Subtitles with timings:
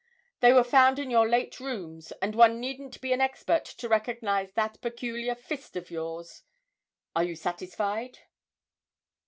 [0.39, 4.51] They were found in your late rooms, and one needn't be an expert to recognise
[4.53, 6.41] that peculiar fist of yours.
[7.15, 8.17] Are you satisfied?'